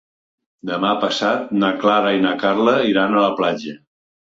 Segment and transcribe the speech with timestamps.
[0.69, 3.79] Demà passat na Clara i na Carla iran a la platja.